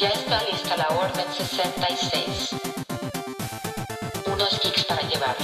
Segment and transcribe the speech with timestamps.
[0.00, 2.56] Ya está lista la Orden 66.
[4.32, 5.36] Unos geeks para llevar.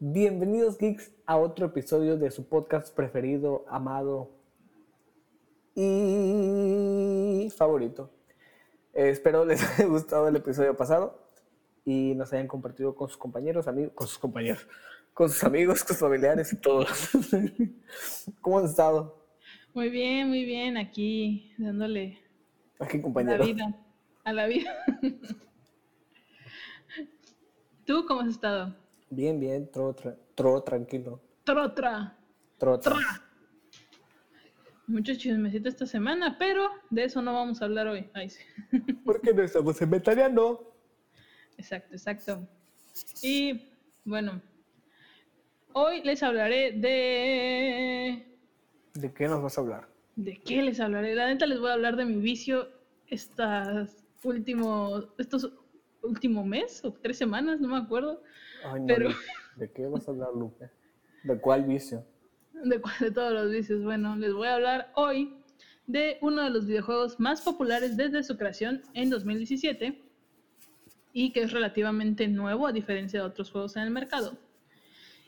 [0.00, 4.32] Bienvenidos geeks a otro episodio de su podcast preferido, amado
[5.76, 8.10] y favorito.
[8.94, 11.27] Eh, espero les haya gustado el episodio pasado
[11.90, 14.66] y nos hayan compartido con sus compañeros, amigos, con sus compañeros,
[15.14, 16.88] con sus amigos, con sus familiares y todos.
[18.42, 19.26] ¿Cómo han estado?
[19.72, 22.18] Muy bien, muy bien, aquí dándole
[22.78, 23.44] Aquí, a la compañero.
[23.46, 23.74] vida,
[24.24, 24.70] a la vida.
[27.86, 28.76] ¿Tú cómo has estado?
[29.10, 31.22] Bien, bien, todo, tra- todo tranquilo.
[31.44, 32.18] Trotra,
[32.58, 32.92] Todo tra.
[32.96, 33.22] tra-
[34.86, 38.10] Mucho chismecito esta semana, pero de eso no vamos a hablar hoy.
[38.12, 38.42] Ay, sí.
[39.04, 40.60] ¿Por qué no estamos en vegetariano?
[41.58, 42.48] Exacto, exacto.
[43.22, 43.68] Y
[44.04, 44.40] bueno,
[45.72, 48.24] hoy les hablaré de...
[48.94, 49.88] ¿De qué nos vas a hablar?
[50.16, 51.14] ¿De qué les hablaré?
[51.14, 52.68] La neta les voy a hablar de mi vicio
[53.08, 55.52] estas últimos, estos
[56.02, 58.22] último mes o tres semanas, no me acuerdo.
[58.64, 59.10] Ay, no, Pero-
[59.56, 60.70] ¿De qué vas a hablar, Lupe?
[61.24, 62.04] ¿De cuál vicio?
[62.64, 63.82] de, cu- de todos los vicios.
[63.84, 65.34] Bueno, les voy a hablar hoy
[65.86, 70.04] de uno de los videojuegos más populares desde su creación en 2017
[71.20, 74.38] y que es relativamente nuevo a diferencia de otros juegos en el mercado.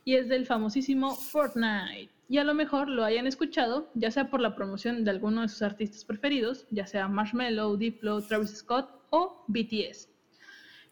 [0.04, 2.10] Y es del famosísimo Fortnite.
[2.28, 5.48] Y a lo mejor lo hayan escuchado, ya sea por la promoción de alguno de
[5.48, 10.08] sus artistas preferidos, ya sea Marshmello, Diplo, Travis Scott o BTS,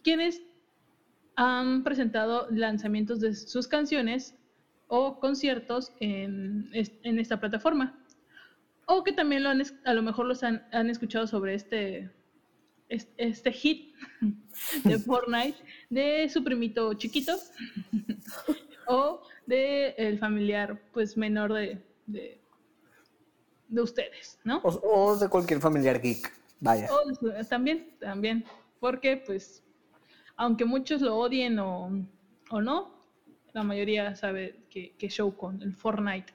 [0.02, 0.42] quienes
[1.36, 4.34] han presentado lanzamientos de sus canciones
[4.88, 7.96] o conciertos en, en esta plataforma.
[8.86, 12.17] O que también lo han a lo mejor los han, han escuchado sobre este, es-
[12.88, 13.94] este hit
[14.84, 15.58] de Fortnite
[15.90, 17.36] de su primito chiquito
[18.86, 22.40] o de el familiar pues menor de, de,
[23.68, 24.58] de ustedes, ¿no?
[24.64, 26.32] O, o de cualquier familiar geek.
[26.60, 26.88] Vaya.
[26.90, 28.44] O también, también,
[28.80, 29.62] porque pues
[30.36, 31.90] aunque muchos lo odien o,
[32.50, 32.94] o no,
[33.52, 36.32] la mayoría sabe que, que show con el Fortnite,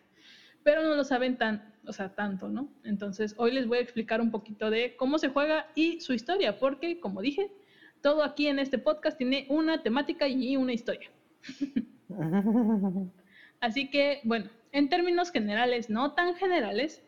[0.64, 2.70] pero no lo saben tan, o sea, tanto, ¿no?
[2.84, 6.58] Entonces hoy les voy a explicar un poquito de cómo se juega y su historia,
[6.60, 7.52] porque como dije,
[8.02, 11.10] todo aquí en este podcast tiene una temática y una historia.
[13.60, 17.02] Así que, bueno, en términos generales, no tan generales,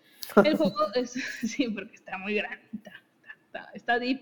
[0.44, 1.12] el juego es,
[1.42, 4.22] sí, porque está muy grande, está, está- está- está deep.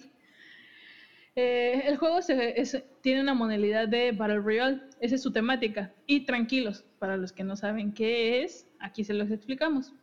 [1.36, 5.92] Eh, el juego se- es- tiene una modalidad de Battle Royale, esa es su temática.
[6.06, 9.94] Y tranquilos, para los que no saben qué es, aquí se los explicamos.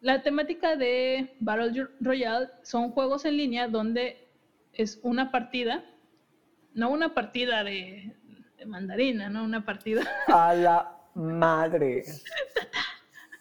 [0.00, 4.28] La temática de Battle Royale son juegos en línea donde
[4.72, 5.84] es una partida,
[6.74, 8.14] no una partida de,
[8.58, 12.04] de mandarina, no una partida A la madre.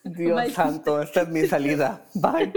[0.03, 0.51] Dios Bye.
[0.51, 2.03] santo, esta es mi salida.
[2.15, 2.53] Bye.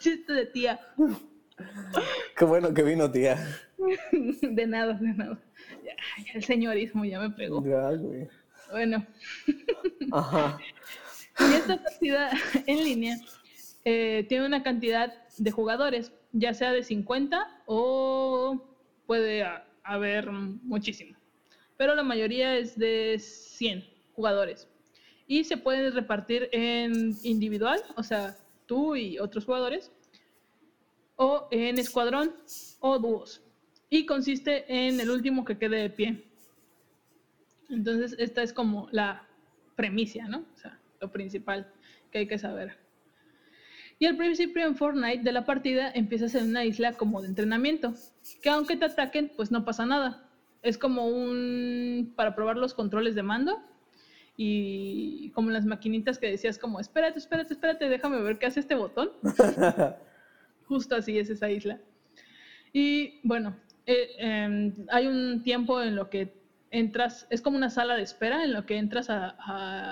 [0.00, 0.80] chiste de tía.
[2.36, 3.36] Qué bueno que vino, tía.
[4.42, 5.38] De nada, de nada.
[6.34, 7.64] El señorismo ya me pegó.
[7.64, 8.28] Ya, güey.
[8.70, 9.06] Bueno,
[10.12, 10.58] Ajá.
[11.38, 12.30] y esta partida
[12.66, 13.16] en línea
[13.84, 18.60] eh, tiene una cantidad de jugadores, ya sea de 50 o
[19.06, 19.44] puede
[19.82, 21.16] haber muchísimo.
[21.76, 23.84] Pero la mayoría es de 100
[24.14, 24.68] jugadores.
[25.26, 28.36] Y se puede repartir en individual, o sea,
[28.66, 29.92] tú y otros jugadores,
[31.16, 32.34] o en escuadrón
[32.80, 33.42] o dúos.
[33.90, 36.24] Y consiste en el último que quede de pie.
[37.68, 39.26] Entonces, esta es como la
[39.76, 40.44] premisa, ¿no?
[40.54, 41.72] O sea, lo principal
[42.10, 42.76] que hay que saber.
[43.98, 47.94] Y al principio en Fortnite de la partida empiezas en una isla como de entrenamiento,
[48.42, 50.28] que aunque te ataquen, pues no pasa nada.
[50.62, 52.12] Es como un...
[52.16, 53.62] para probar los controles de mando
[54.36, 58.74] y como las maquinitas que decías como, espérate, espérate, espérate, déjame ver qué hace este
[58.74, 59.12] botón.
[60.66, 61.78] Justo así es esa isla.
[62.72, 63.56] Y bueno,
[63.86, 66.32] eh, em, hay un tiempo en lo que
[66.70, 69.30] entras, es como una sala de espera en lo que entras a-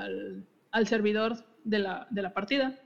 [0.02, 2.78] al, al servidor de la, de la partida.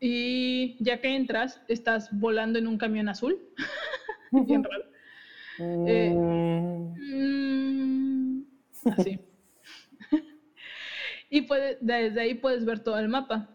[0.00, 3.38] Y ya que entras, estás volando en un camión azul.
[4.32, 4.84] Bien raro.
[5.86, 6.80] Eh, Mm,
[7.12, 8.44] Mm,
[8.92, 9.18] así.
[11.30, 13.48] y puede- desde ahí puedes ver todo el mapa.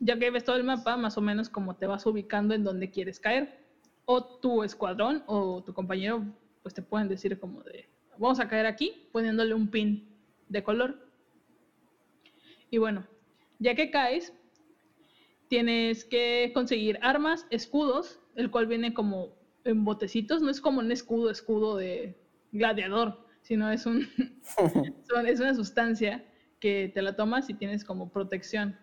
[0.00, 2.90] Ya que ves todo el mapa, más o menos como te vas ubicando en donde
[2.90, 3.60] quieres caer.
[4.06, 6.24] O tu escuadrón o tu compañero,
[6.62, 7.88] pues te pueden decir como de,
[8.18, 10.08] vamos a caer aquí, poniéndole un pin
[10.48, 11.06] de color.
[12.70, 13.06] Y bueno,
[13.58, 14.32] ya que caes,
[15.48, 20.90] tienes que conseguir armas, escudos, el cual viene como en botecitos, no es como un
[20.92, 22.16] escudo, escudo de
[22.52, 24.08] gladiador, sino es, un,
[25.26, 26.24] es una sustancia
[26.58, 28.78] que te la tomas y tienes como protección.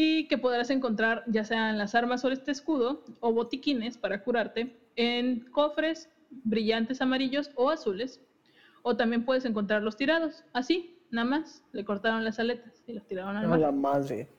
[0.00, 4.78] Y que podrás encontrar ya sean las armas o este escudo o botiquines para curarte
[4.94, 8.20] en cofres brillantes amarillos o azules.
[8.82, 11.64] O también puedes encontrarlos tirados, así, nada más.
[11.72, 13.58] Le cortaron las aletas y los tiraron al mar.
[13.58, 14.28] la madre.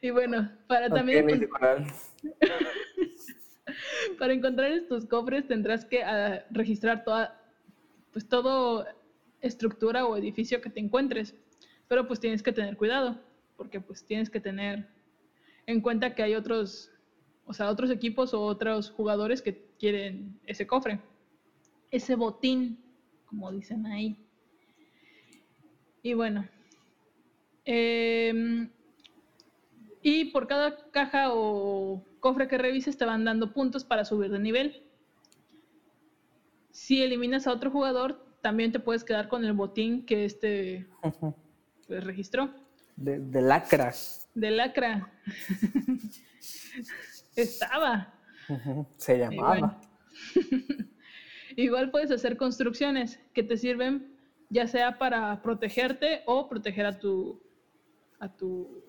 [0.00, 1.26] Y bueno, para Ok, también
[4.18, 7.40] para encontrar estos cofres tendrás que ah, registrar toda,
[8.12, 8.84] pues todo
[9.40, 11.34] estructura o edificio que te encuentres.
[11.88, 13.20] Pero pues tienes que tener cuidado,
[13.56, 14.88] porque pues tienes que tener
[15.66, 16.90] en cuenta que hay otros,
[17.46, 21.00] o sea, otros equipos o otros jugadores que quieren ese cofre,
[21.90, 22.78] ese botín,
[23.26, 24.16] como dicen ahí.
[26.02, 26.46] Y bueno,
[27.64, 28.68] em,
[30.02, 34.38] y por cada caja o cofre que revises te van dando puntos para subir de
[34.38, 34.82] nivel.
[36.70, 40.86] Si eliminas a otro jugador, también te puedes quedar con el botín que este
[41.86, 42.50] pues, registró.
[42.96, 43.92] De, de lacra.
[44.34, 45.10] De lacra.
[47.36, 48.12] Estaba.
[48.96, 49.48] Se llamaba.
[49.48, 49.80] bueno.
[51.56, 54.12] Igual puedes hacer construcciones que te sirven
[54.50, 57.40] ya sea para protegerte o proteger a tu,
[58.18, 58.82] a tu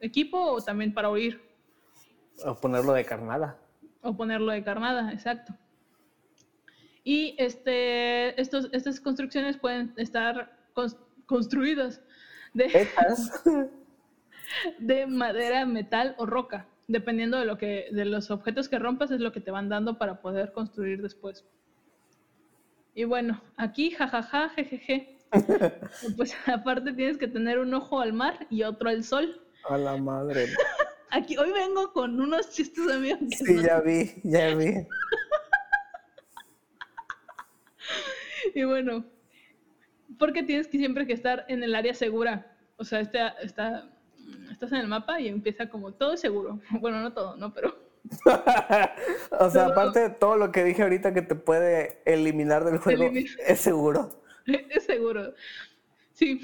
[0.00, 1.40] equipo o también para huir
[2.44, 3.58] O ponerlo de carnada.
[4.02, 5.54] o ponerlo de carnada, exacto.
[7.04, 10.96] Y este, estos, estas construcciones pueden estar cons-
[11.26, 12.00] construidas
[12.54, 13.44] de, Estas.
[14.78, 16.66] de madera, metal o roca.
[16.86, 19.98] Dependiendo de lo que, de los objetos que rompas, es lo que te van dando
[19.98, 21.44] para poder construir después.
[22.94, 25.10] Y bueno, aquí, jajaja, jejeje.
[26.16, 29.40] Pues aparte tienes que tener un ojo al mar y otro al sol.
[29.68, 30.46] A la madre.
[31.10, 33.20] Aquí, hoy vengo con unos chistes amigos.
[33.30, 34.86] Sí, no- ya vi, ya vi.
[38.54, 39.04] Y bueno,
[40.18, 42.56] porque tienes que siempre que estar en el área segura.
[42.76, 43.90] O sea, este, está,
[44.50, 46.60] estás en el mapa y empieza como todo es seguro.
[46.80, 47.52] Bueno, no todo, ¿no?
[47.52, 47.84] Pero
[48.26, 52.78] o sea, Pero- aparte de todo lo que dije ahorita que te puede eliminar del
[52.78, 53.10] juego,
[53.46, 54.22] es seguro.
[54.46, 55.34] es seguro.
[56.12, 56.40] Sí,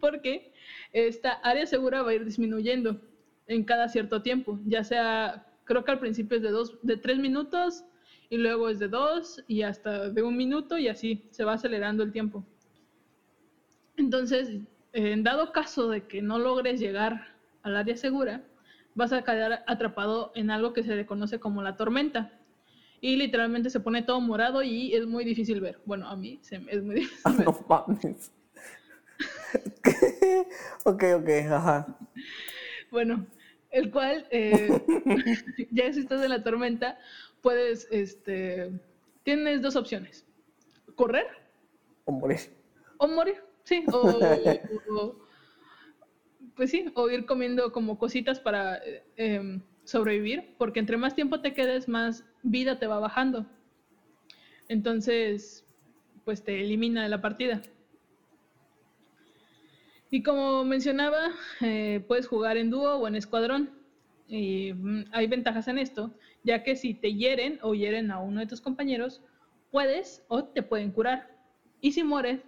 [0.00, 0.52] porque
[0.92, 3.00] esta área segura va a ir disminuyendo
[3.46, 4.58] en cada cierto tiempo.
[4.64, 7.84] Ya sea, creo que al principio es de, dos, de tres minutos
[8.28, 12.02] y luego es de dos y hasta de un minuto y así se va acelerando
[12.02, 12.44] el tiempo.
[14.10, 14.48] Entonces,
[14.92, 17.28] en dado caso de que no logres llegar
[17.62, 18.42] al área segura,
[18.96, 22.32] vas a quedar atrapado en algo que se le conoce como la tormenta.
[23.00, 25.78] Y literalmente se pone todo morado y es muy difícil ver.
[25.84, 27.46] Bueno, a mí se es muy difícil Ah, ver.
[27.46, 28.32] no mames.
[30.84, 31.96] ok, ok, ajá.
[32.90, 33.28] Bueno,
[33.70, 34.70] el cual, eh,
[35.70, 36.98] ya si estás en la tormenta,
[37.42, 38.72] puedes, este,
[39.22, 40.26] tienes dos opciones.
[40.96, 41.28] Correr
[42.06, 42.40] O morir.
[42.98, 45.16] o morir, sí, o,
[46.56, 51.40] pues sí, o ir comiendo como cositas para eh, em, sobrevivir, porque entre más tiempo
[51.40, 53.46] te quedes, más vida te va bajando.
[54.68, 55.64] Entonces,
[56.24, 57.62] pues te elimina de la partida.
[60.10, 61.30] Y como mencionaba,
[61.60, 63.70] eh, puedes jugar en dúo o en escuadrón.
[64.28, 66.12] Y mm, hay ventajas en esto,
[66.44, 69.22] ya que si te hieren o hieren a uno de tus compañeros,
[69.70, 71.28] puedes o te pueden curar.
[71.80, 72.40] Y si mueres,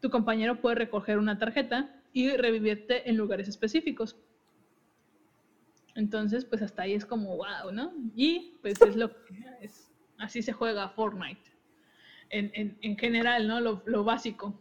[0.00, 4.16] tu compañero puede recoger una tarjeta y revivirte en lugares específicos.
[5.94, 7.92] Entonces, pues hasta ahí es como wow, ¿no?
[8.14, 11.40] Y pues es lo que es, así se juega Fortnite.
[12.28, 13.60] En, en- en general, ¿no?
[13.60, 14.58] Lo, lo básico.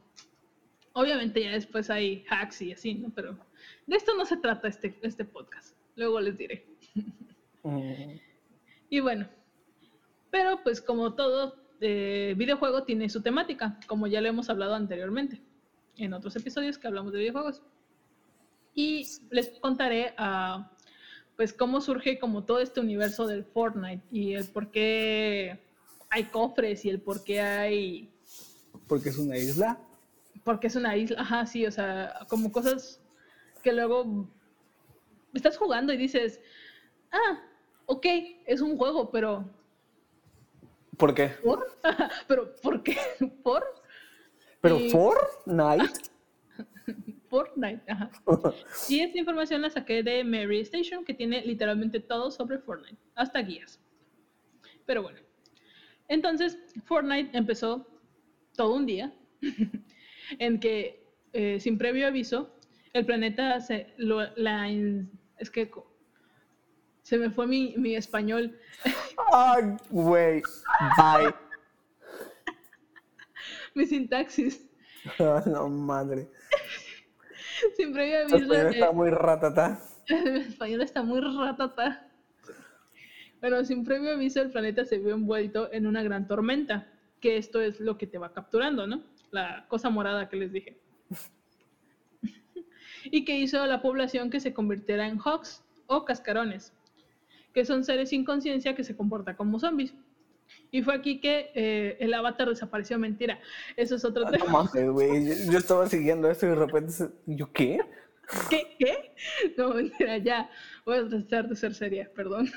[0.94, 3.10] Obviamente ya después hay hacks y así, ¿no?
[3.13, 3.38] Pero
[3.88, 5.75] de esto no se trata este, este podcast.
[5.96, 6.65] Luego les diré.
[7.63, 8.20] Mm,
[8.89, 9.27] Y bueno,
[10.30, 15.41] pero pues como todo eh, videojuego tiene su temática, como ya lo hemos hablado anteriormente
[15.98, 17.62] en otros episodios que hablamos de videojuegos.
[18.74, 20.72] Y les contaré ah,
[21.36, 25.60] pues cómo surge como todo este universo del Fortnite y el por qué
[26.10, 28.10] hay cofres y el por qué hay
[28.88, 29.79] Porque es una isla.
[30.44, 33.01] porque es una isla, ajá, sí, o sea, como cosas
[33.63, 34.29] que luego
[35.34, 36.39] estás jugando y dices,
[37.12, 37.41] ah,
[37.88, 38.05] ok,
[38.46, 39.50] es un juego, pero
[40.98, 41.30] ¿Por qué?
[41.44, 41.68] ¿por?
[42.28, 42.98] pero ¿por qué?
[43.44, 43.64] ¿Por?
[44.62, 46.10] Pero Y- Fortnite.
[47.30, 48.10] Fortnite, ajá.
[48.88, 53.42] Y esta información la saqué de Mary Station, que tiene literalmente todo sobre Fortnite, hasta
[53.42, 53.82] guías.
[54.86, 55.20] Pero bueno,
[56.08, 57.88] entonces Fortnite empezó
[58.56, 59.12] todo un día
[60.40, 62.56] en que, eh, sin previo aviso,
[62.94, 64.70] el planeta se lo, la
[65.38, 65.70] es que
[67.05, 68.57] se me fue mi, mi español.
[69.31, 70.41] Ah, güey.
[70.97, 71.35] Bye.
[73.75, 74.65] mi sintaxis.
[75.45, 76.27] No, madre.
[77.77, 78.53] Sin previo Tu aviso.
[78.53, 79.79] español está eh, muy ratata.
[80.07, 82.07] el español está muy ratata.
[83.39, 87.62] Bueno, sin previo aviso, el planeta se vio envuelto en una gran tormenta, que esto
[87.62, 89.03] es lo que te va capturando, ¿no?
[89.29, 90.79] La cosa morada que les dije.
[93.03, 96.74] y que hizo a la población que se convirtiera en hogs o cascarones,
[97.55, 99.95] que son seres sin conciencia que se comportan como zombies.
[100.71, 103.00] Y fue aquí que eh, el avatar desapareció.
[103.00, 103.39] Mentira,
[103.77, 104.45] eso es otro Ah, tema.
[104.45, 105.25] No mames, güey.
[105.25, 106.93] Yo, yo estaba siguiendo esto y de repente.
[107.25, 107.79] ¿Yo qué?
[108.50, 108.75] ¿Qué?
[108.77, 109.15] ¿Qué?
[109.57, 110.50] No, mentira, ya.
[110.85, 112.51] Voy a tratar de ser seria, perdón.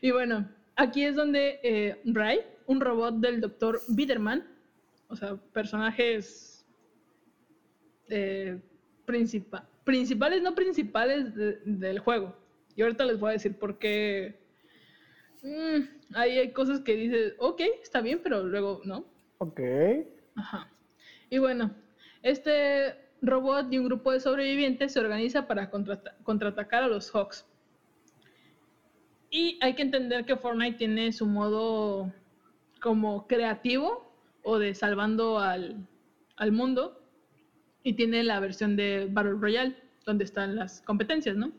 [0.00, 4.42] y bueno, aquí es donde eh, Ray, un robot del doctor Biederman,
[5.08, 6.64] o sea, personajes
[8.08, 8.58] eh,
[9.06, 12.40] principa- principales, no principales de- del juego.
[12.76, 14.40] Y ahorita les voy a decir por qué.
[15.42, 19.04] mm, ahí hay cosas que dices, ok, está bien, pero luego no.
[19.38, 19.60] Ok.
[20.36, 20.70] Ajá.
[21.30, 21.74] Y bueno,
[22.22, 27.46] este robot y un grupo de sobrevivientes se organiza para contrata- contraatacar a los Hawks.
[29.30, 32.12] Y hay que entender que Fortnite tiene su modo
[32.82, 34.12] como creativo
[34.42, 35.86] o de salvando al,
[36.36, 36.98] al mundo.
[37.82, 41.50] Y tiene la versión de Battle Royale, donde están las competencias, ¿no?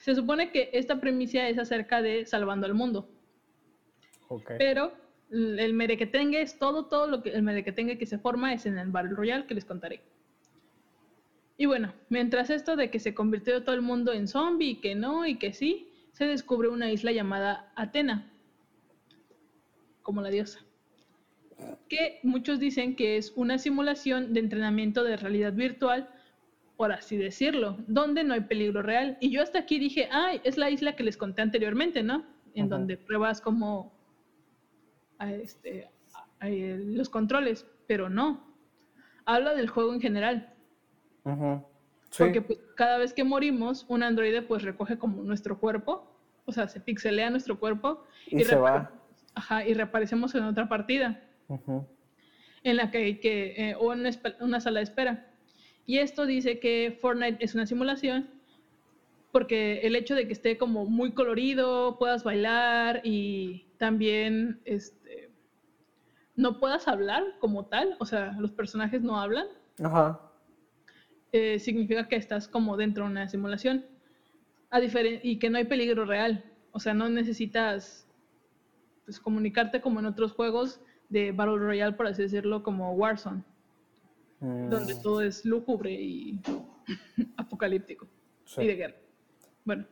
[0.00, 3.08] Se supone que esta premisa es acerca de salvando al mundo.
[4.58, 4.92] Pero
[5.30, 8.90] el merequetengue es todo, todo lo que el merequetengue que se forma es en el
[8.90, 10.02] Battle Royale que les contaré.
[11.56, 14.94] Y bueno, mientras esto de que se convirtió todo el mundo en zombie y que
[14.94, 18.30] no y que sí, se descubre una isla llamada Atena,
[20.02, 20.60] como la diosa,
[21.88, 26.08] que muchos dicen que es una simulación de entrenamiento de realidad virtual,
[26.78, 29.18] por así decirlo, donde no hay peligro real.
[29.20, 32.24] Y yo hasta aquí dije, ay, es la isla que les conté anteriormente, ¿no?
[32.54, 33.92] En donde pruebas como
[35.18, 38.54] a este, a- a- eh, los controles, pero no.
[39.24, 40.54] Habla del juego en general.
[42.10, 42.22] Sí.
[42.22, 46.16] porque pues, cada vez que morimos, un androide pues recoge como nuestro cuerpo,
[46.46, 48.92] o sea, se pixelea nuestro cuerpo y se va.
[49.34, 51.20] Ajá, y reaparecemos en otra partida
[52.62, 55.26] en la que hay que, eh, o en una, espe- una sala de espera.
[55.88, 58.28] Y esto dice que Fortnite es una simulación
[59.32, 65.30] porque el hecho de que esté como muy colorido, puedas bailar y también este,
[66.36, 69.46] no puedas hablar como tal, o sea, los personajes no hablan,
[69.82, 70.20] Ajá.
[71.32, 73.82] eh, significa que estás como dentro de una simulación
[74.70, 78.06] a y que no hay peligro real, o sea, no necesitas
[79.06, 83.42] pues, comunicarte como en otros juegos de Battle Royale, por así decirlo, como Warzone
[84.40, 86.40] donde Mm, todo es lúgubre y
[87.36, 88.06] apocalíptico
[88.44, 88.62] sí.
[88.62, 88.96] y de guerra.
[89.64, 89.86] Bueno,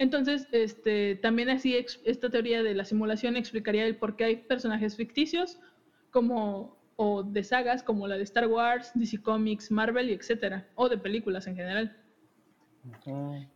[0.00, 4.96] entonces, este, también así esta teoría de la simulación explicaría el por qué hay personajes
[4.96, 5.60] ficticios
[6.10, 10.88] como o de sagas como la de Star Wars, DC Comics, Marvel y etcétera, o
[10.88, 11.96] de películas en general.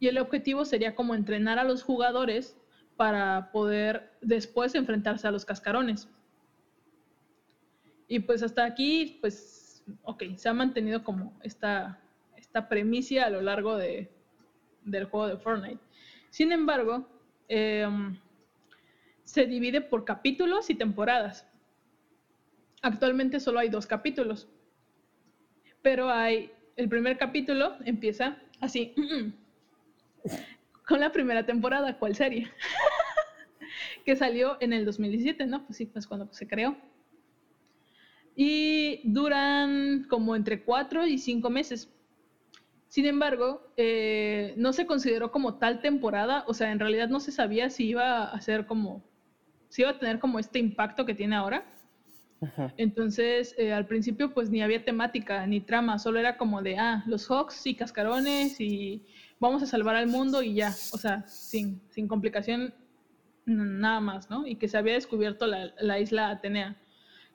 [0.00, 2.59] Y el objetivo sería como entrenar a los jugadores
[2.97, 6.09] para poder después enfrentarse a los cascarones.
[8.07, 9.63] Y pues hasta aquí, pues,
[10.03, 12.00] ok, se ha mantenido como esta,
[12.37, 14.11] esta premisa a lo largo de,
[14.85, 15.81] del juego de Fortnite.
[16.31, 17.09] Sin embargo,
[17.49, 18.19] em,
[19.25, 21.47] se divide por capítulos y temporadas.
[22.83, 24.49] Actualmente solo hay dos capítulos.
[25.83, 28.95] Pero hay, el primer capítulo empieza así,
[30.87, 32.50] con la primera temporada, ¿cuál serie?
[34.05, 35.64] que salió en el 2017, ¿no?
[35.67, 36.76] Pues sí, pues cuando se creó.
[38.37, 41.91] Y duran como entre cuatro y cinco meses.
[42.88, 47.33] Sin embargo, eh, no se consideró como tal temporada, o sea, en realidad no se
[47.33, 49.03] sabía si iba a ser como,
[49.69, 51.64] si iba a tener como este impacto que tiene ahora.
[52.76, 57.03] Entonces, eh, al principio, pues ni había temática ni trama, solo era como de, ah,
[57.07, 59.03] los Hawks y cascarones y
[59.41, 62.75] vamos a salvar al mundo y ya, o sea, sin, sin complicación
[63.47, 64.47] nada más, ¿no?
[64.47, 66.76] Y que se había descubierto la, la isla Atenea,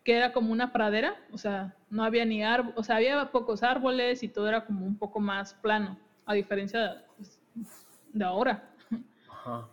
[0.03, 3.63] que era como una pradera, o sea, no había ni árboles, o sea, había pocos
[3.63, 7.41] árboles y todo era como un poco más plano, a diferencia pues,
[8.13, 8.69] de ahora.
[9.29, 9.67] Ajá.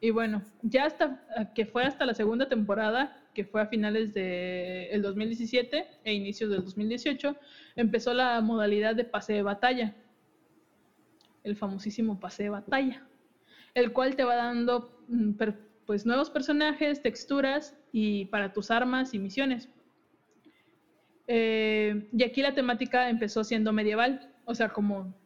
[0.00, 4.88] Y bueno, ya hasta que fue hasta la segunda temporada, que fue a finales del
[4.92, 7.36] el 2017 e inicios del 2018,
[7.74, 9.96] empezó la modalidad de pase de batalla.
[11.42, 13.06] El famosísimo pase de batalla,
[13.74, 19.14] el cual te va dando mm, per- pues nuevos personajes, texturas y para tus armas
[19.14, 19.70] y misiones.
[21.26, 25.18] Eh, y aquí la temática empezó siendo medieval, o sea, como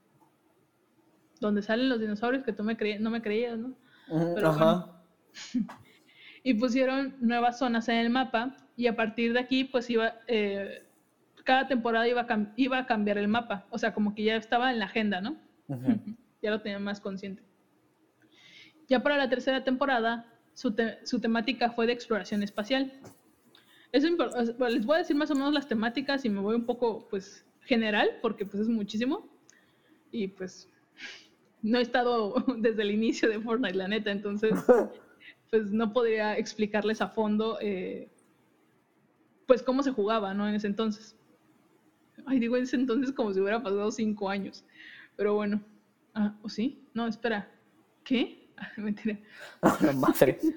[1.40, 3.74] donde salen los dinosaurios que tú me no me creías, ¿no?
[4.36, 5.02] Pero Ajá.
[6.44, 10.86] y pusieron nuevas zonas en el mapa y a partir de aquí pues iba, eh,
[11.42, 14.70] cada temporada iba a, iba a cambiar el mapa, o sea, como que ya estaba
[14.70, 15.38] en la agenda, ¿no?
[16.40, 17.42] Ya lo tenía más consciente.
[18.88, 22.92] Ya para la tercera temporada, su, te- su temática fue de exploración espacial.
[23.92, 27.44] Les voy a decir más o menos las temáticas y me voy un poco, pues,
[27.62, 29.28] general, porque pues es muchísimo.
[30.10, 30.68] Y pues,
[31.62, 34.52] no he estado desde el inicio de Fortnite, la neta, entonces,
[35.50, 38.08] pues no podría explicarles a fondo, eh,
[39.46, 40.48] pues, cómo se jugaba, ¿no?
[40.48, 41.16] En ese entonces.
[42.26, 44.64] Ay, digo en ese entonces como si hubiera pasado cinco años.
[45.16, 45.62] Pero bueno.
[46.14, 46.78] Ah, ¿o sí?
[46.94, 47.50] No, espera.
[48.04, 48.41] ¿Qué?
[48.76, 49.18] Mentira.
[49.94, 50.38] Madre.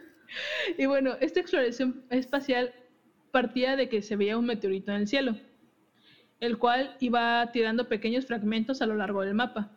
[0.78, 2.74] Y bueno, esta exploración espacial
[3.32, 5.38] partía de que se veía un meteorito en el cielo,
[6.40, 9.72] el cual iba tirando pequeños fragmentos a lo largo del mapa.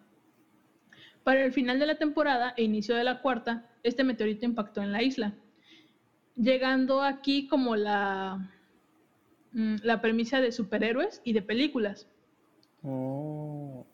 [1.22, 4.90] Para el final de la temporada e inicio de la cuarta, este meteorito impactó en
[4.90, 5.34] la isla,
[6.34, 8.50] llegando aquí como la,
[9.52, 12.08] mm, la premisa de superhéroes y de películas.
[12.82, 13.86] Oh.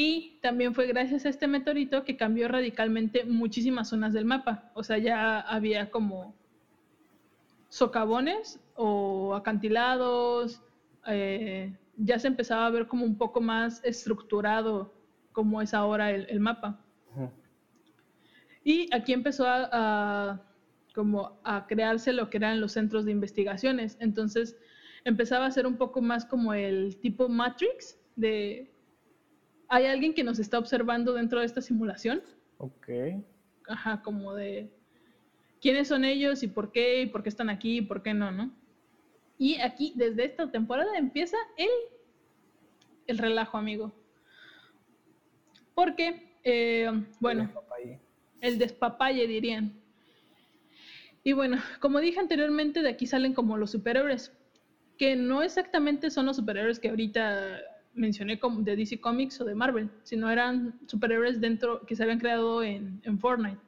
[0.00, 4.62] Y también fue gracias a este meteorito que cambió radicalmente muchísimas zonas del mapa.
[4.72, 6.36] O sea, ya había como
[7.68, 10.62] socavones o acantilados.
[11.08, 14.88] eh, ya se empezaba a ver como un poco más estructurado
[15.32, 16.76] como es ahora el, el mapa.
[18.62, 20.40] Y aquí empezó a, a-
[20.94, 23.96] como a crearse lo que eran los centros de investigaciones.
[23.98, 24.56] Entonces
[25.04, 28.70] empezaba a ser un poco más como el tipo Matrix de
[29.68, 32.22] hay alguien que nos está observando dentro de esta simulación.
[32.56, 32.88] Ok.
[33.68, 34.70] Ajá, como de
[35.60, 38.30] quiénes son ellos y por qué, y por qué están aquí y por qué no,
[38.32, 38.50] ¿no?
[39.38, 41.68] Y aquí, desde esta temporada, empieza el,
[43.06, 43.92] el relajo, amigo.
[45.74, 48.00] Porque, eh, bueno, Papaya.
[48.40, 49.72] el despapalle dirían.
[51.22, 54.32] Y bueno, como dije anteriormente, de aquí salen como los superhéroes,
[54.96, 57.60] que no exactamente son los superhéroes que ahorita
[57.98, 62.18] mencioné como de DC Comics o de Marvel, sino eran superhéroes dentro que se habían
[62.18, 63.58] creado en, en Fortnite.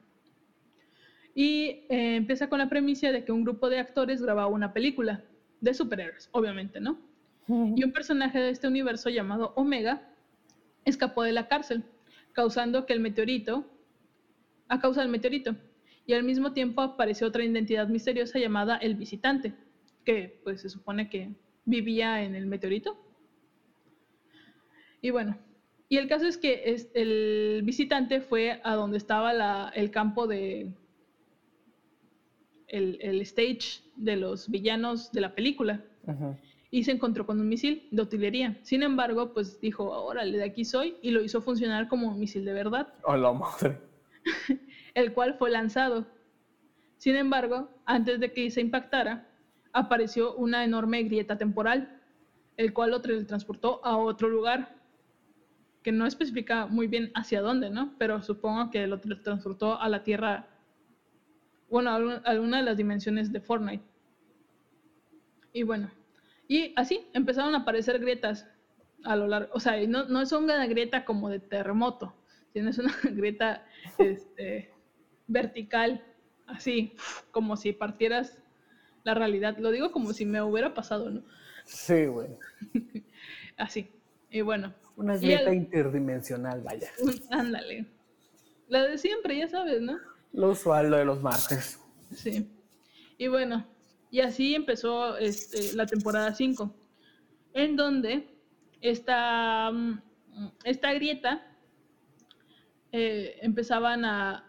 [1.33, 5.23] Y eh, empieza con la premisa de que un grupo de actores grababa una película
[5.61, 6.97] de superhéroes, obviamente, ¿no?
[7.47, 10.09] Y un personaje de este universo llamado Omega
[10.85, 11.83] escapó de la cárcel,
[12.31, 13.65] causando que el meteorito,
[14.69, 15.55] a causa del meteorito,
[16.05, 19.53] y al mismo tiempo apareció otra identidad misteriosa llamada el visitante,
[20.05, 22.97] que pues se supone que vivía en el meteorito.
[25.01, 25.37] Y bueno,
[25.89, 30.27] y el caso es que es- el visitante fue a donde estaba la- el campo
[30.27, 30.71] de
[32.67, 35.83] el, el stage de los villanos de la película
[36.71, 38.57] y se encontró con un misil de utilería.
[38.63, 42.45] Sin embargo, pues dijo, órale, de aquí soy, y lo hizo funcionar como un misil
[42.45, 43.77] de verdad, la madre.
[44.93, 46.07] el cual fue lanzado.
[46.97, 49.27] Sin embargo, antes de que se impactara,
[49.73, 51.99] apareció una enorme grieta temporal,
[52.55, 54.80] el cual lo transportó a otro lugar,
[55.83, 57.95] que no especifica muy bien hacia dónde, ¿no?
[57.97, 60.47] Pero supongo que lo transportó a la Tierra,
[61.69, 61.95] bueno, a
[62.29, 63.83] alguna de las dimensiones de Fortnite.
[65.53, 65.91] Y bueno,
[66.47, 68.47] y así empezaron a aparecer grietas
[69.03, 72.13] a lo largo, o sea, no, no es una grieta como de terremoto,
[72.53, 73.65] sino es una grieta
[73.97, 74.71] este,
[75.27, 76.03] vertical,
[76.45, 76.95] así,
[77.31, 78.37] como si partieras
[79.03, 79.57] la realidad.
[79.57, 81.23] Lo digo como si me hubiera pasado, ¿no?
[81.65, 82.29] Sí, güey.
[83.57, 83.89] Así.
[84.31, 86.89] Y bueno, Una grieta el- interdimensional, vaya.
[87.29, 87.85] ándale.
[88.67, 89.97] La de siempre, ya sabes, ¿no?
[90.33, 91.79] Lo usual, lo de los martes.
[92.13, 92.49] Sí.
[93.17, 93.65] Y bueno,
[94.09, 96.73] y así empezó este, la temporada 5,
[97.53, 98.27] en donde
[98.79, 100.01] esta, mm,
[100.63, 101.45] esta grieta
[102.91, 104.45] eh, empezaban a...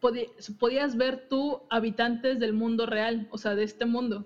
[0.00, 4.24] podías ver tú habitantes del mundo real, o sea, de este mundo.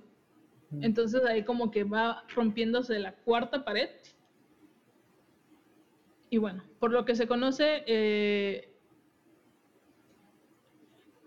[0.80, 3.90] Entonces ahí como que va rompiéndose la cuarta pared.
[6.32, 8.74] Y bueno, por lo que se conoce, eh,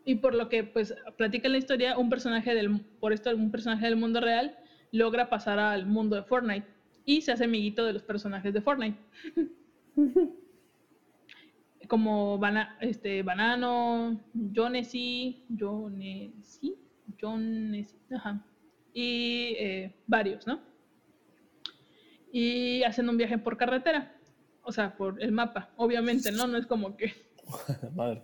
[0.03, 3.85] y por lo que pues platica la historia, un personaje del, por esto un personaje
[3.85, 4.57] del mundo real
[4.91, 6.65] logra pasar al mundo de Fortnite
[7.05, 8.97] y se hace amiguito de los personajes de Fortnite.
[11.87, 12.41] Como
[12.81, 14.19] este, Banano,
[14.55, 16.75] Jonesy, Jonesy,
[17.21, 18.43] Jonesy, ajá,
[18.91, 20.61] y eh, varios, ¿no?
[22.31, 24.14] Y hacen un viaje por carretera,
[24.65, 26.47] o sea, por el mapa, obviamente, ¿no?
[26.47, 27.13] No es como que
[27.95, 28.23] Madre.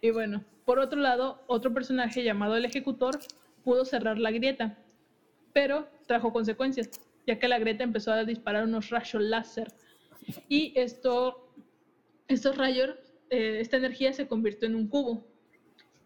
[0.00, 3.18] y bueno, por otro lado, otro personaje llamado el Ejecutor
[3.64, 4.78] pudo cerrar la grieta,
[5.52, 6.90] pero trajo consecuencias,
[7.26, 9.68] ya que la grieta empezó a disparar unos rayos láser.
[10.48, 11.52] Y esto,
[12.28, 12.90] estos rayos,
[13.30, 15.26] eh, esta energía se convirtió en un cubo,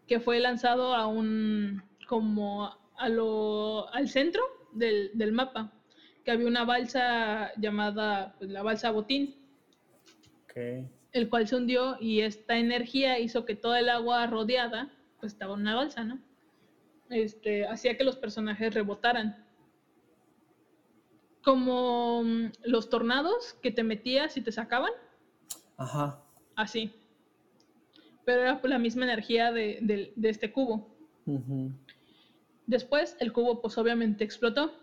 [0.07, 5.73] que fue lanzado a un como a lo, al centro del, del mapa,
[6.23, 9.40] que había una balsa llamada pues, la balsa Botín,
[11.13, 15.53] El cual se hundió y esta energía hizo que toda el agua rodeada pues estaba
[15.53, 16.19] en una balsa, ¿no?
[17.09, 19.45] Este, hacía que los personajes rebotaran.
[21.43, 24.91] Como mm, los tornados que te metías y te sacaban,
[25.77, 26.23] Ajá.
[26.55, 26.91] así.
[28.25, 30.87] Pero era la misma energía de, de- de este cubo.
[32.67, 34.73] Después el cubo pues obviamente explotó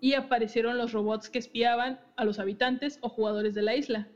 [0.00, 4.08] y aparecieron los robots que espiaban a los habitantes o jugadores de la isla,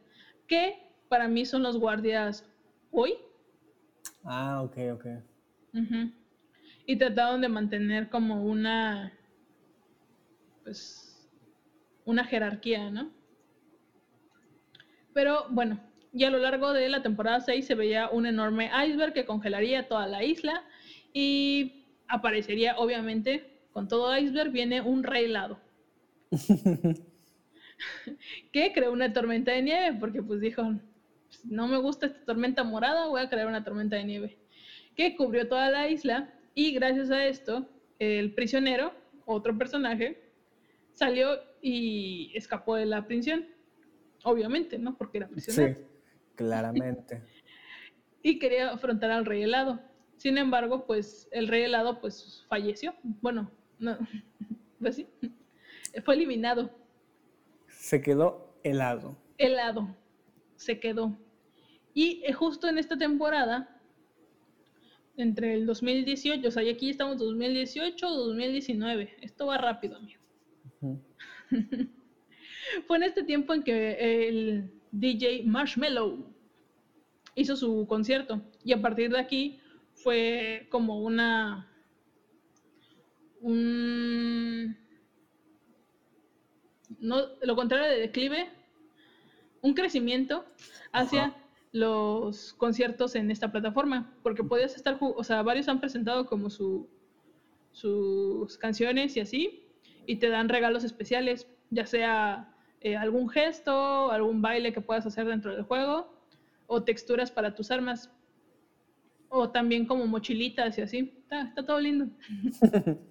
[0.46, 0.81] que
[1.12, 2.42] para mí son los guardias
[2.90, 3.18] hoy.
[4.24, 5.06] Ah, ok, ok.
[6.86, 9.12] Y trataron de mantener como una,
[10.62, 11.30] pues,
[12.06, 13.10] una jerarquía, ¿no?
[15.12, 15.78] Pero bueno,
[16.14, 19.88] y a lo largo de la temporada 6 se veía un enorme iceberg que congelaría
[19.88, 20.64] toda la isla
[21.12, 25.60] y aparecería, obviamente, con todo iceberg viene un rey helado.
[28.52, 30.80] que creó una tormenta de nieve, porque pues dijo, "Pues,
[31.44, 34.38] no me gusta esta tormenta morada, voy a crear una tormenta de nieve
[34.94, 37.68] que cubrió toda la isla y gracias a esto
[37.98, 38.92] el prisionero,
[39.26, 40.30] otro personaje,
[40.92, 43.46] salió y escapó de la prisión.
[44.24, 44.96] Obviamente, ¿no?
[44.96, 45.80] Porque era Sí, prisionero.
[46.34, 47.22] claramente.
[48.24, 49.80] Y quería afrontar al rey helado.
[50.16, 52.94] Sin embargo, pues el rey helado pues falleció.
[53.02, 53.98] Bueno, no,
[54.80, 55.08] pues sí,
[56.04, 56.70] fue eliminado.
[57.66, 59.16] Se quedó helado.
[59.38, 59.96] helado
[60.62, 61.16] se quedó.
[61.94, 63.80] Y eh, justo en esta temporada,
[65.16, 70.20] entre el 2018, o sea, y aquí estamos 2018 o 2019, esto va rápido, amigo.
[72.86, 76.18] Fue en este tiempo en que el DJ Marshmello
[77.34, 79.60] hizo su concierto y a partir de aquí
[79.94, 81.68] fue como una
[83.40, 84.76] un
[87.00, 88.50] no lo contrario de declive
[89.62, 90.44] un crecimiento
[90.92, 91.34] hacia
[91.72, 96.86] los conciertos en esta plataforma porque podías estar o sea varios han presentado como su
[97.70, 99.64] sus canciones y así
[100.06, 105.26] y te dan regalos especiales ya sea eh, algún gesto algún baile que puedas hacer
[105.26, 106.12] dentro del juego
[106.66, 108.10] o texturas para tus armas
[109.34, 111.12] o también como mochilitas y así.
[111.22, 112.08] Está, está todo lindo.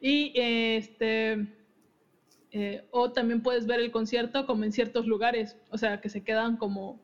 [0.00, 1.46] Y este
[2.56, 6.22] eh, o también puedes ver el concierto como en ciertos lugares, o sea, que se
[6.22, 7.00] quedan como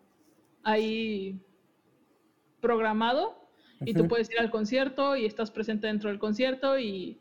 [0.62, 1.40] ahí
[2.60, 7.18] programado y tú puedes ir al concierto y estás presente dentro del concierto y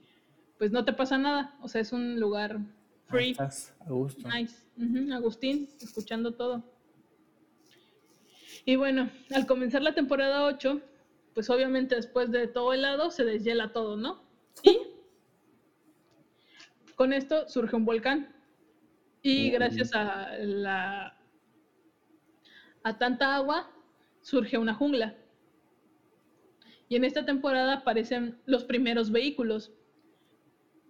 [0.60, 2.60] pues no te pasa nada, o sea, es un lugar
[3.08, 4.30] free, estás a gusto.
[4.30, 4.64] nice,
[5.12, 6.64] Agustín, escuchando todo.
[8.64, 10.80] Y bueno, al comenzar la temporada 8,
[11.34, 14.22] pues obviamente después de todo helado se deshiela todo, ¿no?
[17.00, 18.28] Con esto surge un volcán.
[19.22, 21.18] Y gracias a la
[22.84, 23.72] a tanta agua
[24.20, 25.16] surge una jungla.
[26.90, 29.72] Y en esta temporada aparecen los primeros vehículos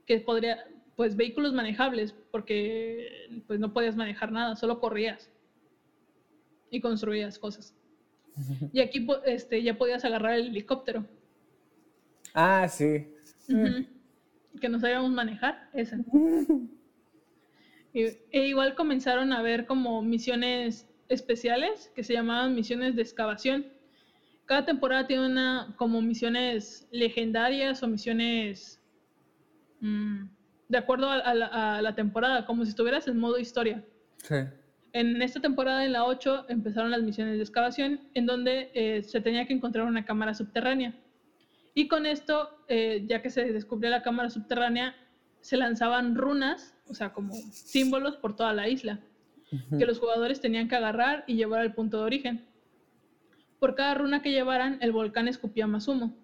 [0.08, 0.58] que podría
[0.95, 5.30] pues vehículos manejables porque pues no podías manejar nada, solo corrías
[6.72, 7.76] y construías cosas.
[8.74, 11.06] Y aquí este ya podías agarrar el helicóptero.
[12.34, 13.06] Ah, sí.
[14.60, 15.98] Que no sabíamos manejar, esa.
[17.94, 23.66] Y- e igual comenzaron a ver como misiones especiales que se llamaban misiones de excavación.
[24.46, 28.80] Cada temporada tiene una como misiones legendarias o misiones
[29.80, 30.24] mm,
[30.68, 33.84] de acuerdo a, a la, a la temporada, como si estuvieras en modo historia.
[34.18, 34.36] Sí.
[34.94, 39.20] En esta temporada, en la 8, empezaron las misiones de excavación, en donde eh, se
[39.22, 40.94] tenía que encontrar una cámara subterránea.
[41.80, 44.98] Y con esto, eh, ya que se descubrió la cámara subterránea,
[45.39, 49.00] se lanzaban runas, o sea, como símbolos por toda la isla,
[49.78, 52.46] que los jugadores tenían que agarrar y llevar al punto de origen.
[53.60, 56.18] Por cada runa que llevaran, el volcán escupía más humo.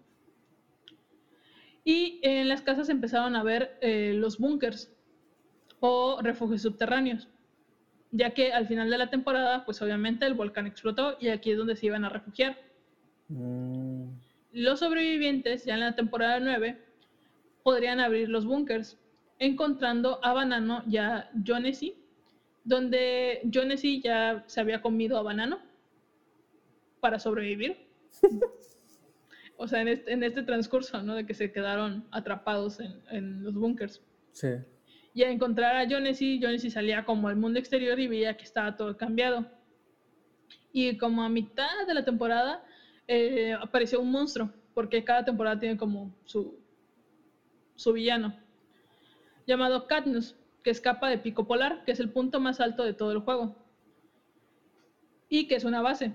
[1.86, 4.94] Y en las casas empezaron a ver eh, los búnkers
[5.80, 7.30] o refugios subterráneos,
[8.12, 11.58] ya que al final de la temporada, pues obviamente el volcán explotó y aquí es
[11.58, 12.58] donde se iban a refugiar.
[13.30, 14.25] Mm,
[14.56, 16.82] Los sobrevivientes, ya en la temporada 9,
[17.62, 18.98] podrían abrir los búnkers,
[19.38, 21.94] encontrando a Banano y a Jonesy,
[22.64, 25.60] donde Jonesy ya se había comido a Banano
[27.02, 27.86] para sobrevivir.
[29.58, 31.16] o sea, en este, en este transcurso, ¿no?
[31.16, 34.02] De que se quedaron atrapados en, en los búnkers.
[34.32, 34.48] sí.
[35.14, 38.76] Y al encontrar a Jonesy, Jonesy salía como al mundo exterior y veía que estaba
[38.78, 39.50] todo cambiado.
[40.74, 42.64] Y como a mitad de la temporada
[43.08, 46.60] eh, apareció un monstruo porque cada temporada tiene como su,
[47.76, 48.36] su villano,
[49.48, 53.12] llamado Katniss, que escapa de Pico Polar, que es el punto más alto de todo
[53.14, 53.56] el juego,
[55.30, 56.14] y que es una base,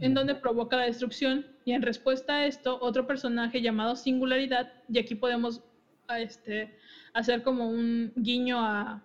[0.00, 4.98] en donde provoca la destrucción, y en respuesta a esto, otro personaje llamado Singularidad, y
[4.98, 5.62] aquí podemos
[6.06, 6.76] a este,
[7.14, 9.02] hacer como un guiño a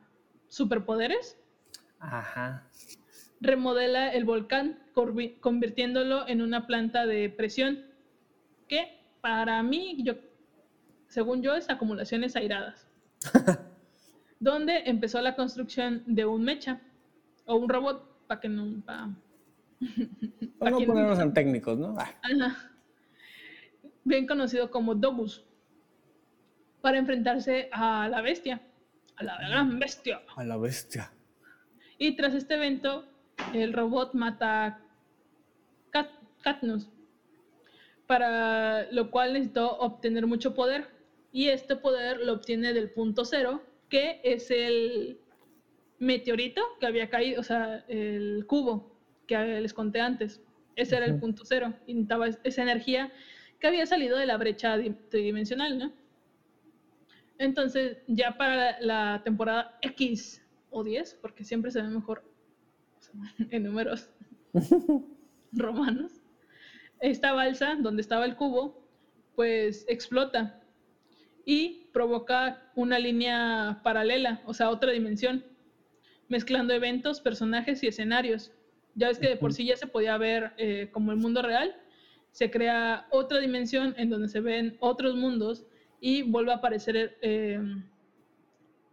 [0.49, 1.37] superpoderes,
[1.99, 2.67] Ajá.
[3.39, 7.85] remodela el volcán, convirtiéndolo en una planta de presión,
[8.67, 10.15] que para mí, yo,
[11.07, 12.87] según yo, es acumulaciones airadas.
[14.39, 16.81] donde empezó la construcción de un mecha
[17.45, 18.81] o un robot, para que no...
[18.83, 19.09] pa-
[20.59, 21.95] Para no ponernos en técnicos, ¿no?
[21.97, 22.71] Ah, Ajá.
[24.03, 25.43] bien conocido como Dobus,
[26.81, 28.61] para enfrentarse a la bestia,
[29.17, 30.21] a la gran bestia.
[30.35, 31.11] a la bestia.
[31.99, 33.05] Y tras este evento,
[33.53, 34.79] el robot mata
[35.91, 36.89] Kat- Katniss,
[38.07, 40.87] para lo cual necesitó obtener mucho poder.
[41.31, 45.19] Y este poder lo obtiene del punto cero, que es el
[45.99, 50.41] meteorito que había caído, o sea, el cubo que les conté antes.
[50.75, 51.73] Ese era el punto cero.
[51.87, 53.11] Y necesitaba es- esa energía
[53.59, 55.93] que había salido de la brecha di- tridimensional, ¿no?
[57.37, 62.23] Entonces, ya para la temporada X o 10, porque siempre se ve mejor
[63.49, 64.09] en números
[65.51, 66.11] romanos,
[66.99, 68.87] esta balsa donde estaba el cubo,
[69.35, 70.61] pues explota
[71.45, 75.43] y provoca una línea paralela, o sea, otra dimensión,
[76.27, 78.51] mezclando eventos, personajes y escenarios.
[78.95, 81.75] Ya ves que de por sí ya se podía ver eh, como el mundo real,
[82.31, 85.65] se crea otra dimensión en donde se ven otros mundos
[85.99, 87.59] y vuelve a aparecer, eh,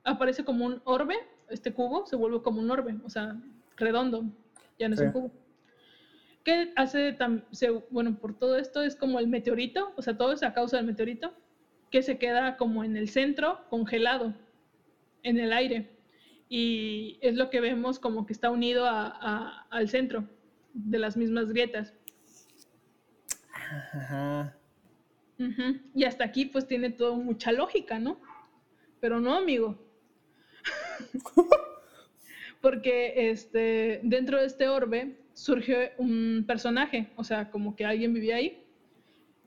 [0.05, 1.17] aparece como un orbe,
[1.49, 3.41] este cubo se vuelve como un orbe, o sea,
[3.79, 4.25] redondo,
[4.79, 5.07] ya no es Sí.
[5.07, 5.33] un cubo.
[6.45, 7.17] ¿Qué hace
[7.53, 10.77] se- bueno, por todo esto es como el meteorito, o sea, todo es a causa
[10.79, 11.35] del meteorito,
[11.91, 14.35] que se queda como en el centro, congelado,
[15.23, 15.91] en el aire.
[16.49, 20.29] Y es lo que vemos como que está unido a- a- al centro
[20.73, 21.93] de las mismas grietas.
[23.93, 24.57] Ajá.
[25.39, 25.79] Ujú.
[25.95, 28.19] Y hasta aquí pues tiene todo mucha lógica, ¿no?
[29.01, 29.79] Pero no, amigo.
[32.61, 38.37] Porque este, dentro de este orbe surgió un personaje, o sea, como que alguien vivía
[38.37, 38.59] ahí,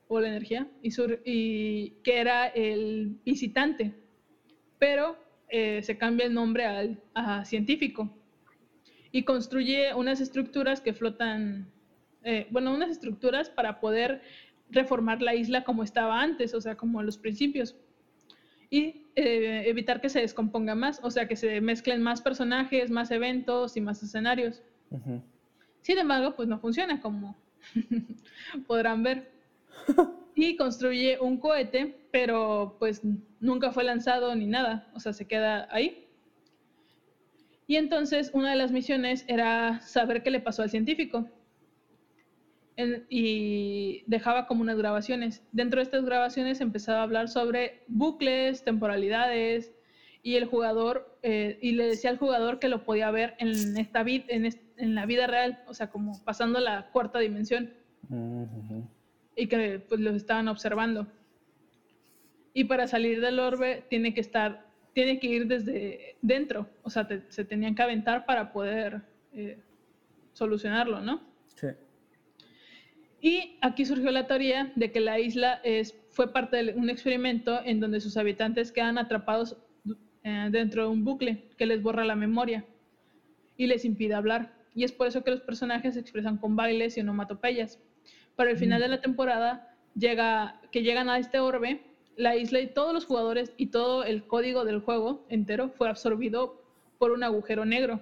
[0.08, 3.94] o la energía, y, sur- y que era el visitante,
[4.80, 5.18] pero
[5.50, 8.10] eh, se cambia el nombre al, a científico
[9.12, 11.70] y construye unas estructuras que flotan,
[12.24, 14.22] eh, bueno, unas estructuras para poder
[14.70, 17.76] reformar la isla como estaba antes, o sea, como a los principios.
[18.70, 23.12] Y eh, evitar que se descomponga más, o sea, que se mezclen más personajes, más
[23.12, 24.62] eventos y más escenarios.
[25.82, 27.36] Sin embargo, pues no funciona como
[28.68, 29.32] podrán ver.
[30.34, 33.02] Y construye un cohete, pero pues
[33.42, 36.08] nunca fue lanzado ni nada, o sea, se queda ahí.
[37.68, 41.30] Y entonces una de las misiones era saber qué le pasó al científico.
[43.10, 45.44] Y dejaba como unas grabaciones.
[45.52, 49.72] Dentro de estas grabaciones empezaba a hablar sobre bucles, temporalidades,
[50.24, 54.04] y el jugador, eh, y le decía al jugador que lo podía ver en, esta
[54.04, 57.74] vid- en, es- en la vida real, o sea, como pasando la cuarta dimensión
[58.08, 58.88] Ujú.
[59.36, 61.08] y que pues los estaban observando.
[62.54, 64.64] Y para salir del orbe tiene que estar,
[64.94, 69.02] tiene que ir desde dentro, o sea, te- se tenían que aventar para poder
[69.34, 69.58] eh,
[70.34, 71.20] solucionarlo, ¿no?
[71.56, 71.68] Sí.
[73.22, 77.62] Y aquí surgió la teoría de que la isla es, fue parte de un experimento
[77.64, 79.56] en donde sus habitantes quedan atrapados
[80.24, 82.66] eh, dentro de un bucle que les borra la memoria
[83.58, 84.52] y les impide hablar.
[84.74, 87.80] Y es por eso que los personajes se expresan con bailes y onomatopeyas.
[88.36, 91.84] Para el final de la temporada, llega, que llegan a este orbe,
[92.16, 96.60] la isla y todos los jugadores y todo el código del juego entero fue absorbido
[96.98, 98.00] por un agujero negro.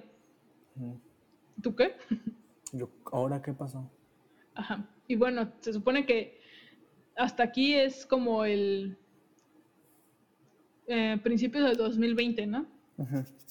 [0.77, 0.99] Ujú.
[1.61, 1.95] ¿Tú qué?
[2.71, 3.89] Yo, ¿Ahora qué pasó?
[4.55, 4.85] Ajá.
[5.09, 6.39] Y bueno, se supone que
[7.15, 8.95] hasta aquí es como el
[10.85, 12.67] eh, principios del 2020, ¿no?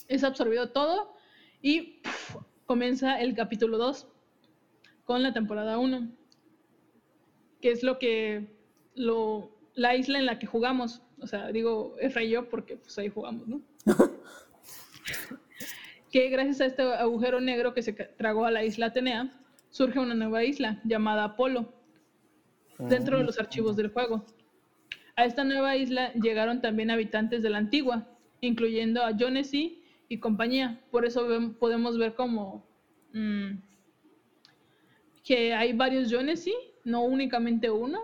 [0.07, 1.17] Es absorbido todo
[1.61, 2.01] y
[2.65, 4.07] comienza el capítulo 2
[5.05, 6.09] con la temporada 1,
[7.61, 8.57] que es lo que
[8.95, 12.97] lo la isla en la que jugamos, o sea, digo Efra y yo porque pues
[12.99, 13.63] ahí jugamos, ¿no?
[16.13, 19.35] que gracias a este agujero negro que se tragó a la isla Atenea,
[19.79, 21.73] surge una nueva isla llamada Apolo,
[22.81, 24.27] dentro de los archivos del juego.
[25.15, 28.09] A esta nueva isla llegaron también habitantes de la antigua,
[28.41, 30.81] incluyendo a Jonesy y compañía.
[30.91, 31.29] Por eso
[31.61, 32.67] podemos ver como
[33.13, 33.51] mm,
[35.23, 38.01] que hay varios Jonesy, no únicamente uno,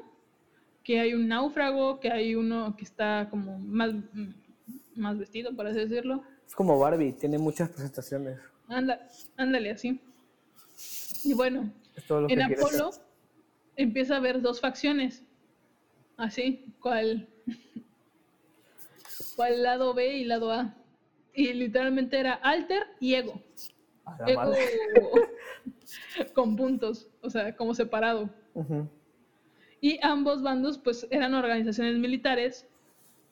[0.85, 4.33] que hay un náufrago, que hay uno que está como más, mm,
[4.95, 6.23] más vestido, por así decirlo.
[6.47, 8.39] Es como Barbie, tiene muchas presentaciones.
[8.69, 10.01] Anda, ándale así.
[11.25, 11.73] Y bueno,
[12.29, 12.43] en.
[12.43, 12.91] Apolo
[13.77, 15.25] empieza a haber dos facciones.
[16.17, 17.29] Así, cual,
[19.37, 20.75] cual lado B y lado A.
[21.35, 23.43] Y literalmente era Alter y Ego.
[24.05, 24.53] A la Ego
[26.35, 28.31] con puntos, o sea, como separado.
[29.81, 32.69] Y ambos bandos pues eran organizaciones militares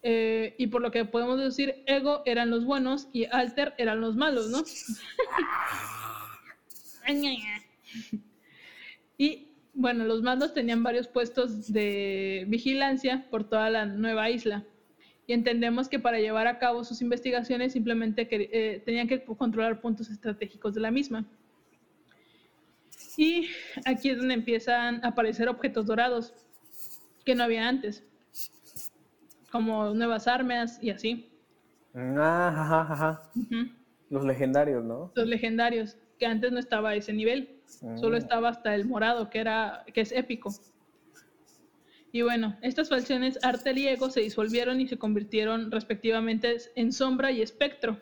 [0.03, 4.17] eh, y por lo que podemos decir, Ego eran los buenos y Alter eran los
[4.17, 4.59] malos, ¿no?
[9.19, 14.65] y bueno, los malos tenían varios puestos de vigilancia por toda la nueva isla.
[15.27, 19.81] Y entendemos que para llevar a cabo sus investigaciones simplemente que- eh, tenían que controlar
[19.81, 21.25] puntos estratégicos de la misma.
[23.17, 23.49] Y
[23.85, 26.35] aquí es donde empiezan a aparecer objetos dorados
[27.25, 28.03] que no había antes,
[29.51, 31.29] como nuevas armas y así.
[31.95, 33.31] Ah, ajá, ajá.
[33.37, 33.71] Ujú.
[34.11, 35.13] Los legendarios, ¿no?
[35.15, 37.49] Los legendarios, que antes no estaba a ese nivel,
[37.97, 38.21] solo Mm.
[38.23, 40.55] estaba hasta el morado, que, era, que es épico.
[42.13, 47.33] Y bueno, estas facciones Artel y Ego se disolvieron y se convirtieron respectivamente en Sombra
[47.33, 47.99] y Espectro.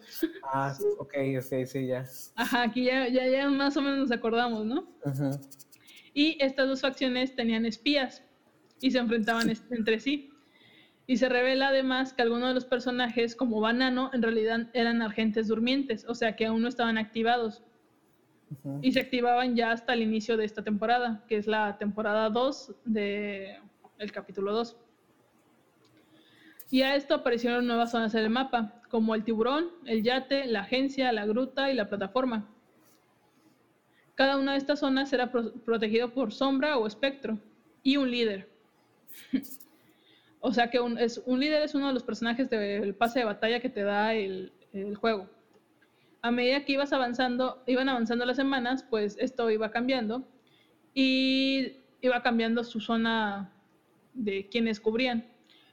[0.52, 2.04] Ah, ok, ok, sí, ya.
[2.34, 4.80] Ajá, aquí ya, ya, ya más o menos nos acordamos, ¿no?
[5.06, 5.40] Ujú.
[6.12, 8.22] Y estas dos facciones tenían espías
[8.82, 10.28] y se enfrentaban entre sí.
[11.06, 15.48] Y se revela además que algunos de los personajes, como Banano, en realidad eran agentes
[15.48, 17.62] durmientes, o sea que aún no estaban activados.
[18.82, 22.74] Y se activaban ya hasta el inicio de esta temporada, que es la temporada 2
[22.84, 23.60] del
[24.12, 24.76] capítulo 2.
[26.70, 30.60] Y a esto aparecieron nuevas zonas en el mapa, como el tiburón, el yate, la
[30.60, 32.48] agencia, la gruta y la plataforma.
[34.14, 37.38] Cada una de estas zonas era pro- protegido por sombra o espectro
[37.82, 38.48] y un líder.
[40.40, 43.24] o sea que un, es, un líder es uno de los personajes del pase de
[43.24, 44.52] batalla que te da el
[45.00, 45.28] juego.
[46.22, 50.28] A medida que ibas avanzando, iban avanzando las semanas, pues esto iba cambiando
[50.94, 53.52] y iba cambiando su zona
[54.14, 55.26] de quienes cubrían.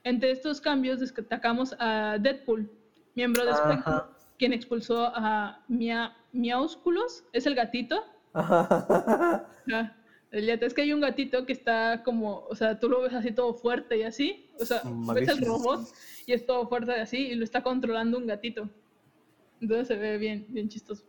[0.04, 2.70] Entre estos cambios destacamos a Deadpool,
[3.14, 4.10] miembro de Spectre, Ajá.
[4.38, 8.04] quien expulsó a Mia, Miaúsculos, es el gatito.
[8.32, 8.66] Ajá.
[9.68, 9.94] Ajá.
[10.30, 10.66] El yate.
[10.66, 13.54] Es que hay un gatito que está como, o sea, tú lo ves así todo
[13.54, 14.82] fuerte y así, o sea,
[15.14, 15.88] ves el robot
[16.26, 18.68] y es todo fuerte y así, y lo está controlando un gatito.
[19.60, 21.04] Entonces se ve bien, bien chistoso.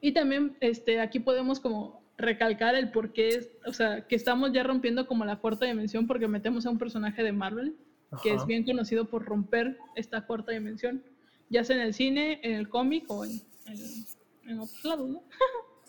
[0.00, 4.62] Y también este, aquí podemos como recalcar el por qué, o sea, que estamos ya
[4.62, 7.74] rompiendo como la cuarta dimensión porque metemos a un personaje de Marvel
[8.22, 11.02] que es bien conocido por romper esta cuarta dimensión,
[11.48, 13.32] ya sea en el cine, en el cómic o en,
[13.66, 15.22] en- en otros lados, ¿no?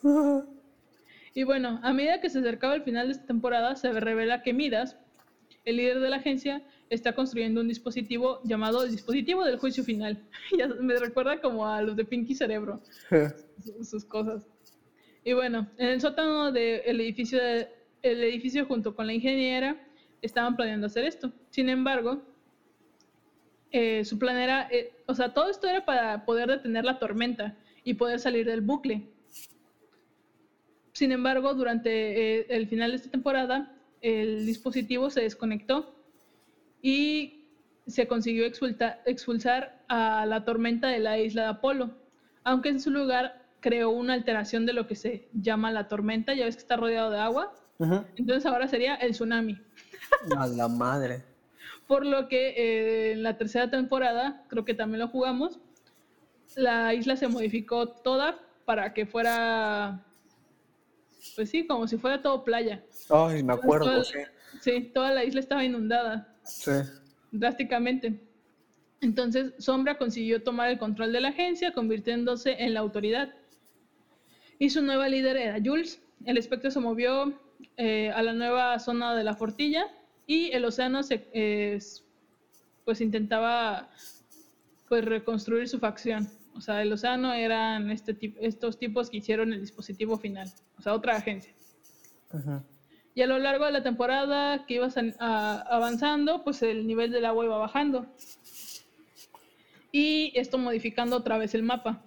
[1.37, 4.53] Y bueno, a medida que se acercaba el final de esta temporada, se revela que
[4.53, 4.97] Midas,
[5.65, 10.23] el líder de la agencia, está construyendo un dispositivo llamado el dispositivo del juicio final.
[10.57, 12.81] ya me recuerda como a los de Pinky Cerebro,
[13.63, 14.45] su- sus cosas.
[15.23, 17.67] Y bueno, en el sótano del edificio, de-
[18.03, 19.81] el edificio junto con la ingeniera
[20.21, 21.31] estaban planeando hacer esto.
[21.49, 22.21] Sin embargo,
[23.71, 27.57] eh, su plan era, eh, o sea, todo esto era para poder detener la tormenta
[27.83, 29.09] y poder salir del bucle.
[30.93, 35.94] Sin embargo, durante eh, el final de esta temporada, el dispositivo se desconectó
[36.85, 37.49] y
[37.87, 41.89] se consiguió expulsar a la tormenta de la isla de Apolo,
[42.43, 46.45] aunque en su lugar creó una alteración de lo que se llama la tormenta, ya
[46.45, 47.51] ves que está rodeado de agua,
[48.17, 49.59] entonces ahora sería el tsunami.
[50.37, 51.23] A la madre.
[51.87, 55.57] Por lo que eh, en la tercera temporada, creo que también lo jugamos,
[56.55, 60.05] la isla se modificó toda para que fuera,
[61.36, 62.83] pues sí, como si fuera todo playa.
[63.09, 64.19] Ay, me acuerdo, Todo- sí.
[64.61, 66.71] Sí, toda la isla estaba inundada Sí.
[67.31, 68.19] drásticamente.
[69.01, 73.33] Entonces, Sombra consiguió tomar el control de la agencia, convirtiéndose en la autoridad.
[74.57, 76.01] Y su nueva líder era Jules.
[76.23, 77.39] El espectro se movió
[77.77, 79.87] eh, a la nueva zona de la fortilla
[80.25, 81.77] y el océano se, eh,
[82.83, 83.89] pues intentaba
[84.87, 86.29] pues reconstruir su facción.
[86.55, 90.93] O sea, el océano eran este estos tipos que hicieron el dispositivo final, o sea,
[90.93, 91.53] otra agencia.
[92.31, 92.61] Ujú.
[93.16, 97.11] Y a lo largo de la temporada que ibas an- a- avanzando, pues el nivel
[97.11, 98.05] del agua iba bajando.
[99.91, 102.03] Y esto modificando otra vez el mapa.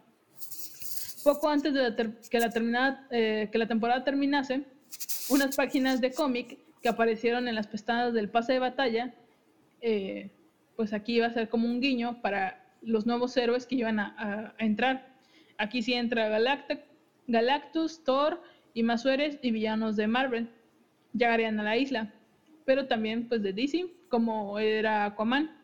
[1.25, 4.65] Poco antes de la que, la eh, que la temporada terminase,
[5.31, 9.15] unas páginas de cómic que aparecieron en las pestañas del pase de batalla,
[9.81, 10.31] eh,
[10.77, 14.15] pues aquí iba a ser como un guiño para los nuevos héroes que iban a,
[14.19, 15.09] a- a entrar.
[15.57, 16.29] Aquí sí entra
[17.27, 18.43] Galactus, Thor
[18.75, 19.05] y más
[19.43, 20.51] y villanos de Marvel
[21.13, 22.13] llegarían a la isla.
[22.65, 25.57] pero también pues de DC, como era Aquaman.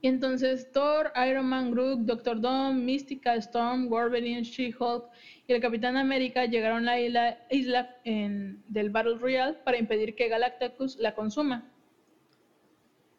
[0.00, 5.06] Y entonces Thor, Iron Man, Groot, Doctor Doom, Mystica, Storm, Wolverine, She-Hulk
[5.48, 10.96] y el Capitán América llegaron a la isla, del Battle Royale para impedir que Galactus
[10.98, 11.72] la consuma.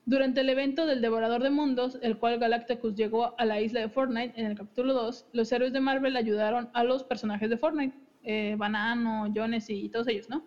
[0.06, 3.90] Durante el evento del Devorador de Mundos, el cual Galactus llegó a la isla de
[3.90, 7.98] Fortnite en el capítulo 2, los héroes de Marvel ayudaron a los personajes de Fortnite,
[8.26, 10.46] eh, Banano, Jones y todos ellos, ¿no?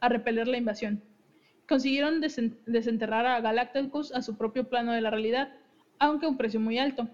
[0.00, 1.02] A repeler la invasión.
[1.68, 5.52] Consiguieron desen- desenterrar a Galactus a su propio plano de la realidad,
[5.98, 7.08] aunque a un precio muy alto,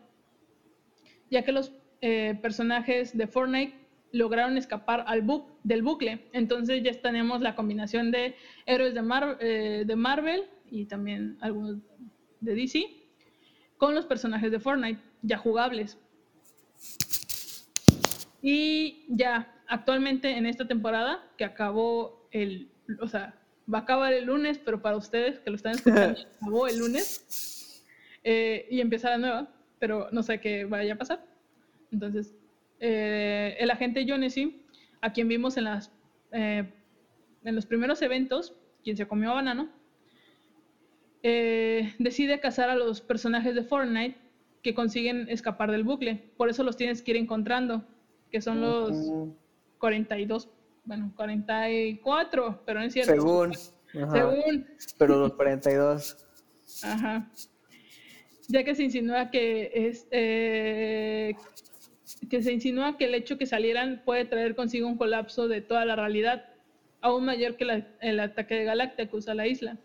[1.31, 3.75] ya que los eh, personajes de Fortnite
[4.13, 5.27] lograron escapar al
[5.65, 6.29] del bucle.
[6.33, 9.03] Entonces ya tenemos la combinación de héroes de,
[9.41, 11.79] eh, de Marvel y también algunos
[12.41, 12.87] de DC
[13.77, 15.99] con los personajes de Fortnite ya jugables.
[18.43, 23.35] Y ya actualmente en esta temporada que acabó el, o sea,
[23.73, 27.85] va a acabar el lunes, pero para ustedes que lo están escuchando, acabó el lunes
[28.25, 29.49] eh, y empieza la nueva,
[29.79, 31.25] pero no sé qué vaya a pasar.
[31.93, 32.35] Entonces,
[32.81, 34.63] eh, el agente Jonesy,
[35.01, 35.93] a quien vimos en, las,
[36.33, 36.73] eh,
[37.45, 39.71] en los primeros eventos, quien se comió a Banano,
[41.99, 44.17] decide cazar a los personajes de Fortnite
[44.63, 46.31] que consiguen escapar del bucle.
[46.37, 47.85] Por eso los tienes que ir encontrando,
[48.31, 48.93] que son los.
[49.79, 50.49] 42,
[50.85, 53.13] bueno, 44, pero no es cierto.
[53.13, 53.53] Según.
[53.95, 54.13] Ajá.
[54.13, 54.67] Según,
[54.99, 56.17] Pero los 42.
[56.83, 57.31] Ajá.
[58.49, 61.35] Ya que se insinúa que es eh,
[62.31, 65.85] que se insinúa que el hecho que salieran puede traer consigo un colapso de toda
[65.85, 66.45] la realidad,
[67.01, 69.79] aún mayor que la- el ataque de Galactus a la isla.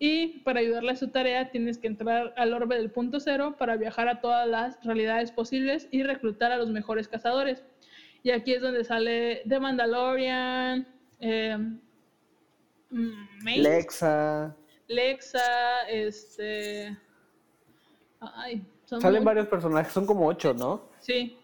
[0.00, 3.76] Y para ayudarle a su tarea tienes que entrar al orbe del punto cero para
[3.76, 7.64] viajar a todas las realidades posibles y reclutar a los mejores cazadores.
[8.22, 10.86] Y aquí es donde sale The Mandalorian,
[11.20, 11.56] eh,
[12.90, 14.54] mm, Lexa.
[14.88, 16.96] Lexa, este.
[18.20, 20.88] Ay, son Salen muy- varios personajes, son como ocho, ¿no?
[20.98, 21.36] Sí.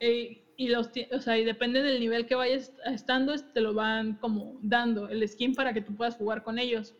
[0.00, 3.74] Eh, y los o sea, y depende del nivel que vayas estando, es- te lo
[3.74, 6.94] van como dando el skin para que tú puedas jugar con ellos.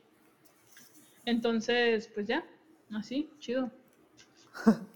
[1.24, 2.44] Entonces, pues ya,
[2.92, 3.70] así, chido.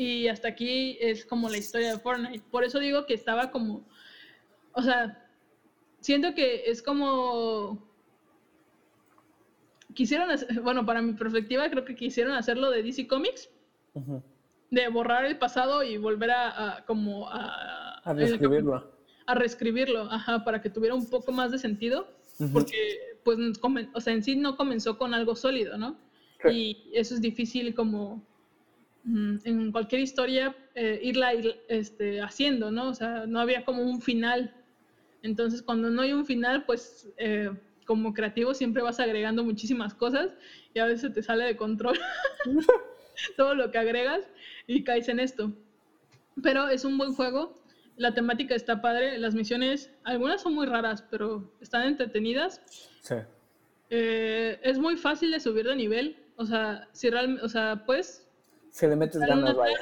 [0.00, 2.42] y hasta aquí es como la historia de Fortnite.
[2.50, 3.86] Por eso digo que estaba como,
[4.72, 5.28] o sea,
[6.00, 7.86] siento que es como
[9.94, 13.50] quisieron hacer, bueno, para mi perspectiva creo que quisieron hacerlo de DC Comics,
[14.70, 18.90] de borrar el pasado y volver a, a- como a, A reescribirlo.
[19.26, 22.52] a reescribirlo, ajá, para que tuviera un poco más de sentido, Ujú.
[22.54, 23.36] porque pues
[23.92, 25.98] o sea, en sí no comenzó con algo sólido, ¿no?
[26.42, 26.48] Sí.
[26.50, 28.24] Y eso es difícil como
[29.04, 32.88] en cualquier historia eh, irla ir, este, haciendo, ¿no?
[32.88, 34.54] O sea, no había como un final.
[35.22, 37.50] Entonces, cuando no hay un final, pues eh,
[37.86, 40.30] como creativo siempre vas agregando muchísimas cosas
[40.74, 41.98] y a veces te sale de control
[43.36, 44.28] todo lo que agregas
[44.66, 45.52] y caes en esto.
[46.42, 47.60] Pero es un buen juego,
[47.96, 52.62] la temática está padre, las misiones, algunas son muy raras, pero están entretenidas.
[53.02, 53.16] Sí.
[53.90, 58.29] Eh, es muy fácil de subir de nivel, o sea, si realmente, o sea, pues
[58.70, 59.76] Si le metes ganas, vaya.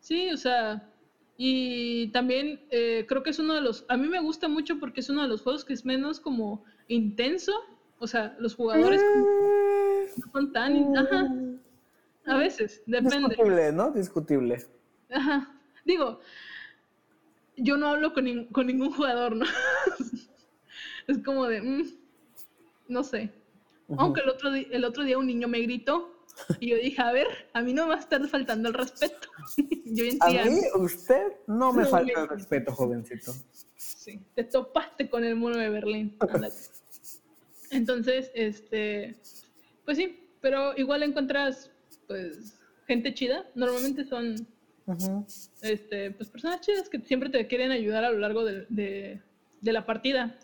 [0.00, 0.88] Sí, o sea,
[1.36, 5.00] y también eh, creo que es uno de los, a mí me gusta mucho porque
[5.00, 7.52] es uno de los juegos que es menos como intenso,
[7.98, 9.00] o sea, los jugadores
[10.16, 11.28] no son tan, in- ajá,
[12.26, 13.90] a veces, depende, Discutible, ¿no?
[13.92, 14.66] Discutible.
[15.10, 16.20] ajá, digo,
[17.56, 19.46] yo no hablo con, con ningún jugador, ¿no?
[21.06, 21.84] es como de, mm,
[22.88, 23.32] no sé,
[23.98, 26.21] aunque el otro, el otro día un niño me gritó
[26.60, 29.28] y yo dije, a ver, a mí no me va a estar faltando el respeto.
[29.84, 33.34] yo A mí, usted no me No, falta me- el respeto, jovencito.
[33.76, 36.16] Sí, te topaste con el muro de Berlín.
[37.70, 39.16] Entonces, este,
[39.84, 41.70] pues sí, pero igual encuentras,
[42.06, 43.46] pues, gente chida.
[43.54, 44.46] Normalmente son,
[45.62, 49.20] este, pues, personas chidas que siempre te quieren ayudar a lo largo de, de-
[49.60, 50.38] de la partida.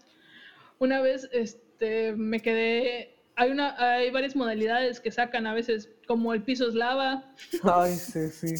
[0.78, 6.34] Una vez, este, me quedé, hay una, hay varias modalidades que sacan a veces, como
[6.34, 7.24] el piso es lava,
[7.62, 8.54] Ay, sí, sí.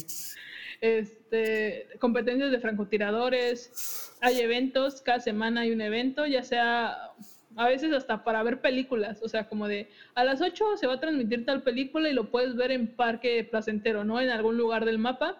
[0.79, 7.11] este, competencias de francotiradores, hay eventos, cada semana hay un evento, ya sea
[7.57, 10.93] a veces hasta para ver películas, o sea, como de a las 8 se va
[10.93, 14.21] a transmitir tal película y lo puedes ver en Parque Placentero, ¿no?
[14.21, 15.37] En algún lugar del mapa.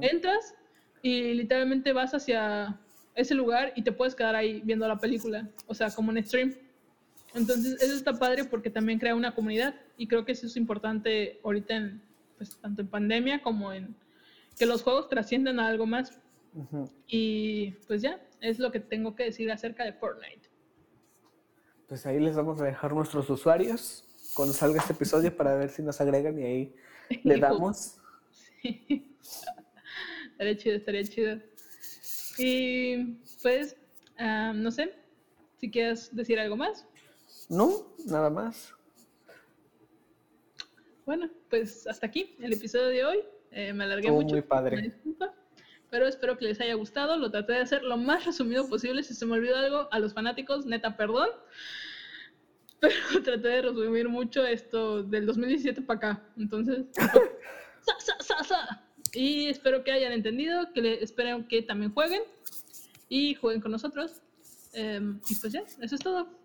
[0.00, 0.54] Entras
[1.02, 2.80] y literalmente vas hacia
[3.14, 6.54] ese lugar y te puedes quedar ahí viendo la película, o sea, como un stream.
[7.34, 11.40] Entonces, eso está padre porque también crea una comunidad y creo que eso es importante
[11.44, 12.02] ahorita, en,
[12.36, 13.94] pues, tanto en pandemia como en
[14.58, 16.18] que los juegos trasciendan a algo más.
[17.06, 20.48] Y pues ya, es lo que tengo que decir acerca de Fortnite.
[21.86, 24.04] pues ahí les vamos a dejar nuestros usuarios
[24.34, 26.74] cuando salga este episodio para ver si nos agregan y ahí
[27.22, 27.98] le damos.
[28.62, 31.38] estaría chido, estaría chido.
[32.38, 33.76] Y pues,
[34.18, 34.94] ah, no sé,
[35.58, 36.86] si quieres decir algo más.
[37.48, 38.74] No, nada más.
[41.06, 43.18] Bueno, pues hasta aquí el episodio de hoy.
[43.50, 44.34] Eh, me alargué Estuvo mucho.
[44.34, 44.82] muy padre.
[44.82, 45.34] disculpa,
[45.90, 47.16] pero espero que les haya gustado.
[47.16, 49.02] Lo traté de hacer lo más resumido posible.
[49.02, 51.30] Si se me olvidó algo, a los fanáticos, neta, perdón.
[52.80, 52.94] Pero
[53.24, 56.22] traté de resumir mucho esto del 2017 para acá.
[56.36, 56.84] Entonces,
[58.46, 58.84] sa.
[59.12, 62.22] y espero que hayan entendido, que le, espero que también jueguen
[63.08, 64.22] y jueguen con nosotros.
[64.74, 66.37] Em, y pues ya, eso es todo.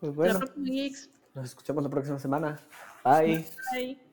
[0.00, 1.10] Pues La bueno, próxima, Geeks.
[1.34, 2.60] nos escuchamos la próxima semana.
[3.04, 3.44] Bye.
[3.72, 4.07] Bye.